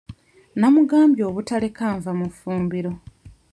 Namugambye 0.59 1.23
obutaleka 1.29 1.83
nva 1.97 2.11
mu 2.19 2.27
fumbiro. 2.37 2.91